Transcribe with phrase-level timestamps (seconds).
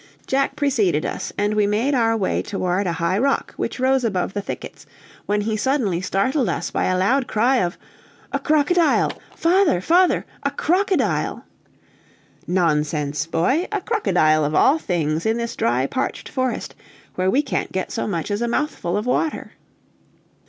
[0.25, 4.33] Jack preceded us, and we made our way toward a high rock, which rose above
[4.33, 4.87] the thickets,
[5.27, 7.77] when he suddenly startled us by a loud cry of
[8.31, 9.11] "A crocodile!
[9.35, 9.79] father!
[9.79, 10.25] father!
[10.41, 11.45] A crocodile!"
[12.47, 13.67] "Nonsense, boy!
[13.71, 16.73] A crocodile, of all things, in this dry, parched forest,
[17.13, 19.51] where we can't get so much as a mouthful of water!"